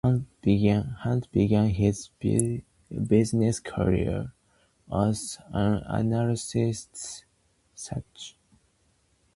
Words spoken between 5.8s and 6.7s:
analyst with